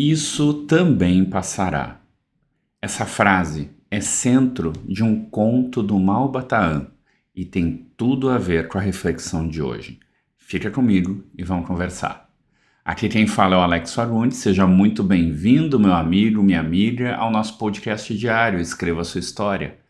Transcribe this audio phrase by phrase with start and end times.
[0.00, 2.00] Isso também passará.
[2.80, 6.86] Essa frase é centro de um conto do Malbataan
[7.34, 9.98] e tem tudo a ver com a reflexão de hoje.
[10.36, 12.30] Fica comigo e vamos conversar.
[12.84, 14.38] Aqui quem fala é o Alex Fagundes.
[14.38, 19.80] Seja muito bem-vindo, meu amigo, minha amiga, ao nosso podcast diário Escreva Sua História.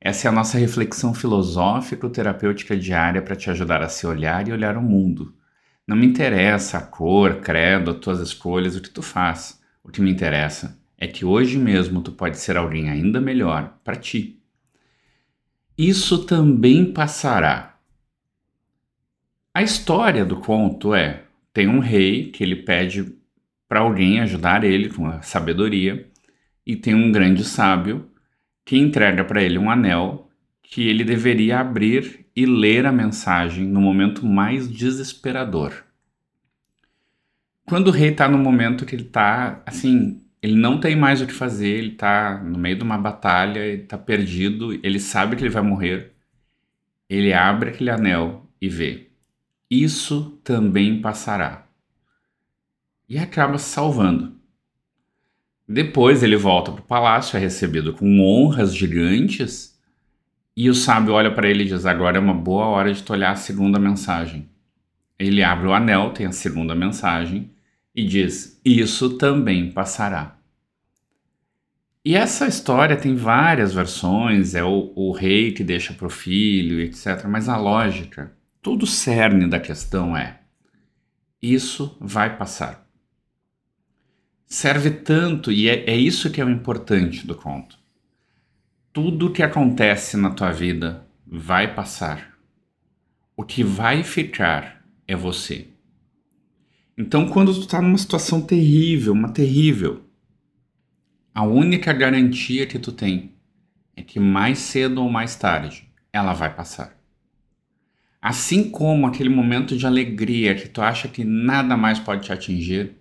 [0.00, 4.76] Essa é a nossa reflexão filosófico-terapêutica diária para te ajudar a se olhar e olhar
[4.76, 5.32] o mundo
[5.86, 9.62] não me interessa a cor, credo, as tuas escolhas, o que tu faz.
[9.82, 13.96] O que me interessa é que hoje mesmo tu pode ser alguém ainda melhor para
[13.96, 14.40] ti.
[15.76, 17.78] Isso também passará.
[19.52, 23.14] A história do conto é: tem um rei que ele pede
[23.68, 26.08] para alguém ajudar ele com a sabedoria,
[26.66, 28.10] e tem um grande sábio
[28.64, 30.23] que entrega para ele um anel
[30.64, 35.84] que ele deveria abrir e ler a mensagem no momento mais desesperador.
[37.64, 41.26] Quando o rei está no momento que ele está, assim, ele não tem mais o
[41.26, 45.42] que fazer, ele está no meio de uma batalha, ele está perdido, ele sabe que
[45.42, 46.12] ele vai morrer,
[47.08, 49.10] ele abre aquele anel e vê.
[49.70, 51.66] Isso também passará.
[53.08, 54.34] E acaba se salvando.
[55.68, 59.73] Depois ele volta para o palácio, é recebido com honras gigantes
[60.56, 63.12] e o sábio olha para ele e diz: Agora é uma boa hora de tu
[63.12, 64.48] olhar a segunda mensagem.
[65.18, 67.50] Ele abre o anel, tem a segunda mensagem
[67.94, 70.38] e diz: Isso também passará.
[72.04, 76.80] E essa história tem várias versões, é o, o rei que deixa para o filho,
[76.80, 77.24] etc.
[77.26, 80.40] Mas a lógica, todo o cerne da questão é:
[81.42, 82.84] isso vai passar.
[84.46, 87.83] Serve tanto, e é, é isso que é o importante do conto
[88.94, 92.38] tudo que acontece na tua vida vai passar.
[93.36, 95.66] O que vai ficar é você.
[96.96, 100.04] Então, quando tu está numa situação terrível, uma terrível,
[101.34, 103.32] a única garantia que tu tem
[103.96, 106.96] é que mais cedo ou mais tarde ela vai passar.
[108.22, 112.94] Assim como aquele momento de alegria que tu acha que nada mais pode te atingir,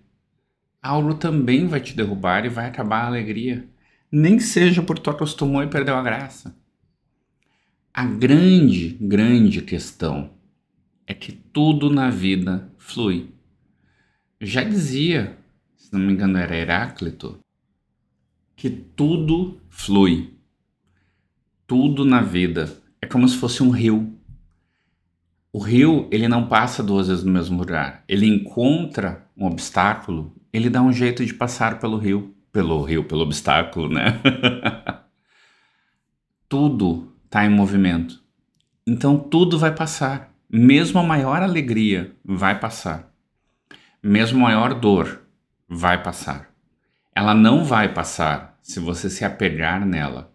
[0.81, 3.71] algo também vai te derrubar e vai acabar a alegria
[4.15, 6.55] nem seja porque tu acostumou e perdeu a graça.
[7.91, 10.29] A grande, grande questão
[11.07, 13.31] é que tudo na vida flui.
[14.39, 15.35] Já dizia,
[15.75, 17.39] se não me engano era Heráclito,
[18.55, 20.35] que tudo flui.
[21.65, 24.15] Tudo na vida é como se fosse um rio.
[25.51, 28.03] O rio, ele não passa duas vezes no mesmo lugar.
[28.07, 33.23] Ele encontra um obstáculo, ele dá um jeito de passar pelo rio pelo rio, pelo
[33.23, 34.21] obstáculo, né?
[36.47, 38.23] tudo está em movimento.
[38.85, 40.31] Então tudo vai passar.
[40.47, 43.11] Mesmo a maior alegria vai passar.
[44.03, 45.23] Mesmo a maior dor
[45.67, 46.53] vai passar.
[47.15, 50.31] Ela não vai passar se você se apegar nela,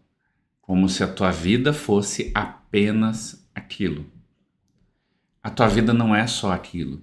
[0.61, 4.07] como se a tua vida fosse apenas aquilo.
[5.41, 7.01] A tua vida não é só aquilo.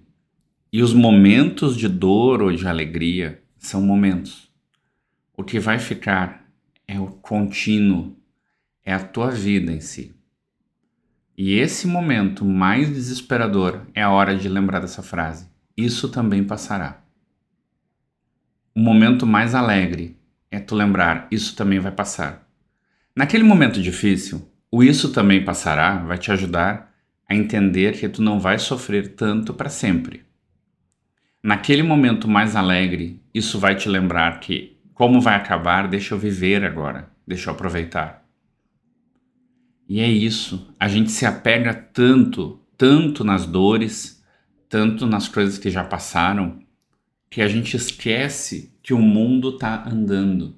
[0.73, 4.53] E os momentos de dor ou de alegria são momentos.
[5.37, 6.45] O que vai ficar
[6.87, 8.15] é o contínuo,
[8.83, 10.15] é a tua vida em si.
[11.37, 15.49] E esse momento mais desesperador é a hora de lembrar dessa frase.
[15.75, 17.01] Isso também passará.
[18.73, 20.17] O momento mais alegre
[20.49, 22.47] é tu lembrar, isso também vai passar.
[23.13, 26.93] Naquele momento difícil, o isso também passará vai te ajudar
[27.27, 30.23] a entender que tu não vai sofrer tanto para sempre.
[31.43, 36.63] Naquele momento mais alegre, isso vai te lembrar que como vai acabar, deixa eu viver
[36.63, 38.25] agora, deixa eu aproveitar.
[39.89, 44.23] E é isso, a gente se apega tanto, tanto nas dores,
[44.69, 46.59] tanto nas coisas que já passaram,
[47.29, 50.57] que a gente esquece que o mundo está andando.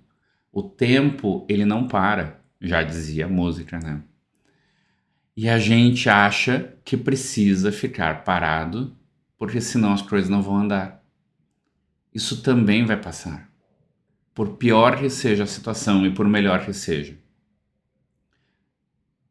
[0.51, 4.03] O tempo, ele não para, já dizia a música, né?
[5.35, 8.95] E a gente acha que precisa ficar parado,
[9.35, 11.03] porque senão as coisas não vão andar.
[12.13, 13.47] Isso também vai passar
[14.37, 17.17] por pior que seja a situação e por melhor que seja.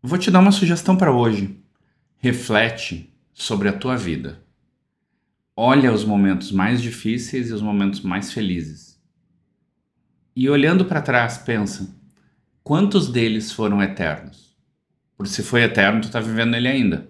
[0.03, 1.62] Vou te dar uma sugestão para hoje.
[2.19, 4.43] Reflete sobre a tua vida.
[5.55, 9.00] Olha os momentos mais difíceis e os momentos mais felizes.
[10.35, 11.97] E olhando para trás, pensa:
[12.64, 14.56] quantos deles foram eternos?
[15.17, 17.08] Por se foi eterno, tu está vivendo ele ainda.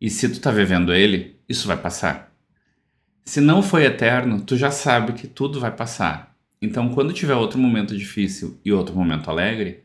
[0.00, 2.34] E se tu está vivendo ele, isso vai passar.
[3.24, 6.29] Se não foi eterno, tu já sabe que tudo vai passar
[6.60, 9.84] então, quando tiver outro momento difícil e outro momento alegre,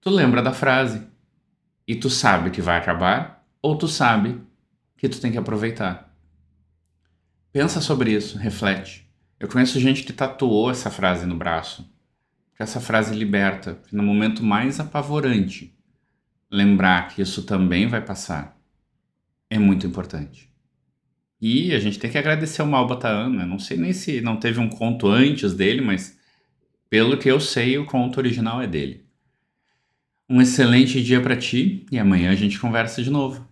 [0.00, 1.06] tu lembra da frase.
[1.88, 4.40] E tu sabe que vai acabar, ou tu sabe
[4.96, 6.14] que tu tem que aproveitar.
[7.50, 9.10] Pensa sobre isso, reflete.
[9.40, 11.90] Eu conheço gente que tatuou essa frase no braço,
[12.50, 15.76] porque essa frase liberta, no momento mais apavorante,
[16.50, 18.56] lembrar que isso também vai passar
[19.50, 20.51] é muito importante.
[21.42, 23.44] E a gente tem que agradecer o Malbataan, né?
[23.44, 26.16] Não sei nem se não teve um conto antes dele, mas
[26.88, 29.04] pelo que eu sei, o conto original é dele.
[30.28, 33.46] Um excelente dia para ti e amanhã a gente conversa de novo.